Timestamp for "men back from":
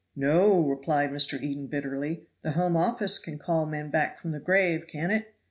3.67-4.31